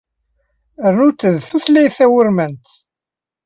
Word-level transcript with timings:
Rnu-tt 0.93 1.29
d 1.31 1.35
d 1.39 1.43
tutlayt 1.49 1.93
tawurmant. 1.97 2.65